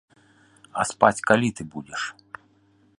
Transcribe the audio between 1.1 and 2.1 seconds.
калі ты будзеш?